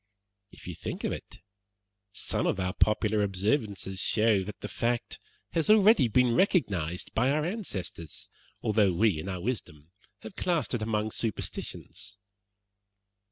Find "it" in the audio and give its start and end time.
1.11-1.37, 10.73-10.81